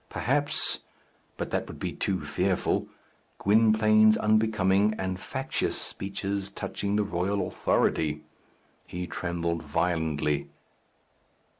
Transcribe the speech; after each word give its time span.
perhaps 0.09 0.79
but 1.37 1.51
that 1.51 1.67
would 1.67 1.77
be 1.77 1.91
too 1.93 2.25
fearful 2.25 2.87
Gwynplaine's 3.37 4.17
unbecoming 4.17 4.95
and 4.97 5.19
factious 5.19 5.79
speeches 5.79 6.49
touching 6.49 6.95
the 6.95 7.03
royal 7.03 7.45
authority. 7.45 8.23
He 8.87 9.05
trembled 9.05 9.61
violently. 9.61 10.47